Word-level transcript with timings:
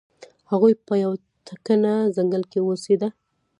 هغوی 0.51 0.73
په 0.87 0.93
یو 1.03 1.11
تکنه 1.47 1.93
ځنګل 2.15 2.43
کې 2.51 2.59
اوسیده. 2.61 3.09